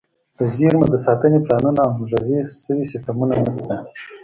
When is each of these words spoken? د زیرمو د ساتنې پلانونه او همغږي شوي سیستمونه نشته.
د 0.37 0.39
زیرمو 0.55 0.85
د 0.89 0.95
ساتنې 1.05 1.39
پلانونه 1.45 1.79
او 1.83 1.89
همغږي 1.95 2.39
شوي 2.65 2.81
سیستمونه 2.91 3.33
نشته. 3.45 3.75